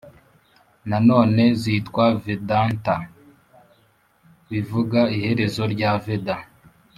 nanone 0.89 1.43
zitwa 1.61 2.05
vedanta, 2.23 2.95
bivuga 4.49 4.99
iherezo 5.17 5.63
rya 5.73 5.91
veda 6.05 6.35